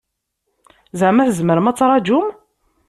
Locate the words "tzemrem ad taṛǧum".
1.29-2.27